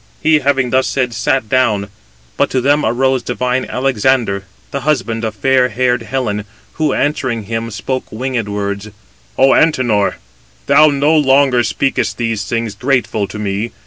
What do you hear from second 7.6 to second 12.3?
spoke winged words: "O Antenor, thou no longer speakest